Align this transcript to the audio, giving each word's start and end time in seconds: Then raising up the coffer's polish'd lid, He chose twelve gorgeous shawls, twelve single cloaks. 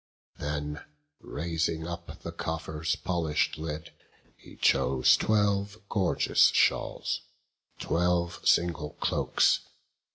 Then 0.39 0.81
raising 1.19 1.85
up 1.85 2.21
the 2.23 2.31
coffer's 2.31 2.95
polish'd 2.95 3.59
lid, 3.59 3.91
He 4.35 4.55
chose 4.55 5.15
twelve 5.15 5.77
gorgeous 5.89 6.47
shawls, 6.55 7.21
twelve 7.77 8.39
single 8.43 8.93
cloaks. 8.99 9.59